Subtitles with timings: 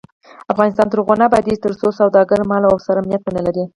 [0.53, 3.63] افغانستان تر هغو نه ابادیږي، ترڅو سوداګر د مال او سر امنیت ونلري.